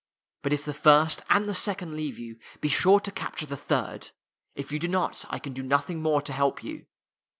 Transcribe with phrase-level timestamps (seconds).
[0.41, 4.09] But if the first and the second leave you, be sure to capture the third.
[4.55, 6.87] If you do not, I can do nothing more to help you.